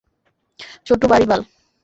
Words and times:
শুটু, 0.87 1.05
বাড়ি 1.11 1.25
বাল! 1.29 1.41